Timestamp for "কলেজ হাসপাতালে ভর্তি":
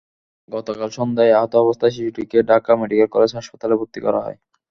3.11-3.99